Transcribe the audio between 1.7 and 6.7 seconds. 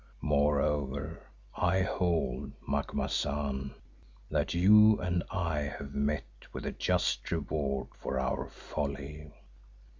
hold, Macumazahn, that you and I have met with